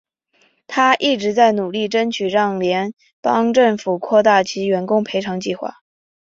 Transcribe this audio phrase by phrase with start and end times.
[0.65, 5.75] 她一直在努力争取让联邦政府扩大其员工赔偿计划。